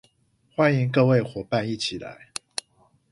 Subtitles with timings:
[0.55, 2.31] 歡迎各位夥伴一起來